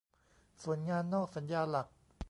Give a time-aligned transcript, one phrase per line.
[0.63, 1.87] ส่วนงานนอกสัญญาหลัก